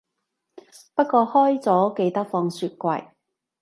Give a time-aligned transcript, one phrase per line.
[0.95, 3.11] 不過開咗記得放雪櫃